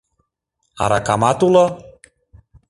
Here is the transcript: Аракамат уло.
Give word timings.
Аракамат 0.83 1.39
уло. 1.47 1.65